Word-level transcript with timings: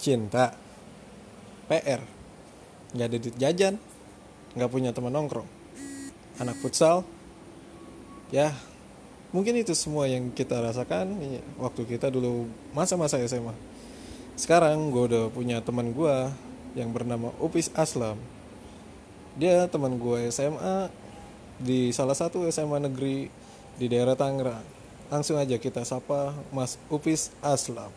cinta. 0.00 0.54
PR 1.68 2.00
nggak 2.96 3.06
ada 3.12 3.16
duit 3.20 3.36
jajan. 3.36 3.74
Nggak 4.56 4.70
punya 4.72 4.90
teman 4.96 5.12
nongkrong. 5.12 5.48
Anak 6.40 6.56
futsal. 6.62 7.04
Ya 8.32 8.56
mungkin 9.34 9.60
itu 9.60 9.76
semua 9.76 10.08
yang 10.08 10.32
kita 10.32 10.56
rasakan. 10.62 11.20
Iya, 11.20 11.42
waktu 11.60 11.84
kita 11.84 12.08
dulu 12.08 12.48
masa-masa 12.72 13.20
SMA 13.28 13.52
sekarang 14.38 14.94
gue 14.94 15.10
udah 15.10 15.34
punya 15.34 15.58
teman 15.58 15.90
gue 15.90 16.30
yang 16.78 16.94
bernama 16.94 17.34
Upis 17.42 17.74
Aslam. 17.74 18.14
Dia 19.34 19.66
teman 19.66 19.98
gue 19.98 20.30
SMA 20.30 20.94
di 21.58 21.90
salah 21.90 22.14
satu 22.14 22.46
SMA 22.46 22.86
negeri 22.86 23.26
di 23.74 23.90
daerah 23.90 24.14
Tangerang. 24.14 24.62
Langsung 25.10 25.42
aja 25.42 25.58
kita 25.58 25.82
sapa 25.82 26.38
Mas 26.54 26.78
Upis 26.86 27.34
Aslam. 27.42 27.90